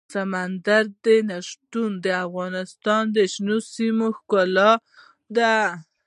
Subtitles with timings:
[0.13, 0.85] سمندر
[1.29, 4.71] نه شتون د افغانستان د شنو سیمو ښکلا
[5.37, 5.55] ده.